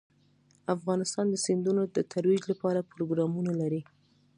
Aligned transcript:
افغانستان 0.75 1.25
د 1.29 1.35
سیندونه 1.45 1.81
د 1.85 1.97
ترویج 2.13 2.43
لپاره 2.51 2.87
پروګرامونه 2.91 3.51
لري. 3.61 3.81